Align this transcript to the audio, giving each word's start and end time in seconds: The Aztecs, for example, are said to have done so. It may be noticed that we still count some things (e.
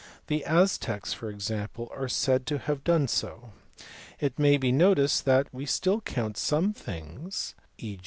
The 0.25 0.43
Aztecs, 0.47 1.13
for 1.13 1.29
example, 1.29 1.87
are 1.95 2.07
said 2.07 2.47
to 2.47 2.57
have 2.57 2.83
done 2.83 3.07
so. 3.07 3.51
It 4.19 4.39
may 4.39 4.57
be 4.57 4.71
noticed 4.71 5.25
that 5.25 5.53
we 5.53 5.67
still 5.67 6.01
count 6.01 6.37
some 6.39 6.73
things 6.73 7.53
(e. 7.77 7.99